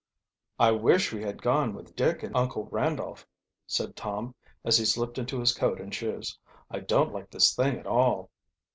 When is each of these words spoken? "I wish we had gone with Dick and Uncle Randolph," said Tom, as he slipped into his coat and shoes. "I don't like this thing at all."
"I 0.57 0.71
wish 0.71 1.13
we 1.13 1.21
had 1.21 1.43
gone 1.43 1.75
with 1.75 1.95
Dick 1.95 2.23
and 2.23 2.35
Uncle 2.35 2.65
Randolph," 2.71 3.27
said 3.67 3.95
Tom, 3.95 4.33
as 4.65 4.75
he 4.79 4.83
slipped 4.85 5.19
into 5.19 5.39
his 5.39 5.53
coat 5.53 5.79
and 5.79 5.93
shoes. 5.93 6.39
"I 6.71 6.79
don't 6.79 7.13
like 7.13 7.29
this 7.29 7.53
thing 7.55 7.77
at 7.77 7.85
all." 7.85 8.31